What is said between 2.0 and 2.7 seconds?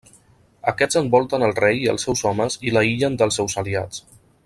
seus homes